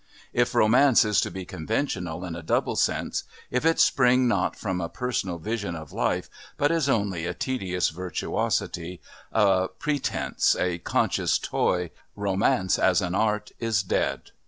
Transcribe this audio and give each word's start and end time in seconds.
if 0.33 0.55
romance 0.55 1.05
is 1.05 1.21
to 1.21 1.29
be 1.29 1.45
conventional 1.45 2.25
in 2.25 2.35
a 2.35 2.41
double 2.41 2.75
sense, 2.75 3.23
if 3.51 3.63
it 3.63 3.79
spring 3.79 4.27
not 4.27 4.55
from 4.55 4.81
a 4.81 4.89
personal 4.89 5.37
vision 5.37 5.75
of 5.75 5.91
life, 5.91 6.27
but 6.57 6.71
is 6.71 6.89
only 6.89 7.27
a 7.27 7.35
tedious 7.35 7.89
virtuosity, 7.89 8.99
a 9.31 9.67
pretence, 9.67 10.55
a 10.55 10.79
conscious 10.79 11.37
toy, 11.37 11.91
romance 12.15 12.79
as 12.79 12.99
an 12.99 13.13
art 13.13 13.51
is 13.59 13.83
dead. 13.83 14.31